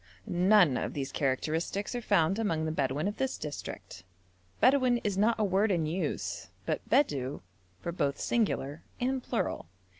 None 0.25 0.77
of 0.77 0.95
these 0.95 1.11
characteristics 1.11 1.93
are 1.93 2.01
found 2.01 2.39
among 2.39 2.65
the 2.65 2.71
Bedouin 2.71 3.07
of 3.07 3.17
this 3.17 3.37
district. 3.37 4.03
Bedouin 4.59 4.97
is 5.03 5.15
not 5.15 5.39
a 5.39 5.43
word 5.43 5.69
in 5.69 5.85
use, 5.85 6.47
but 6.65 6.81
Bedou 6.89 7.41
for 7.81 7.91
both 7.91 8.19
singular 8.19 8.81
and 8.99 9.21
plural. 9.21 9.67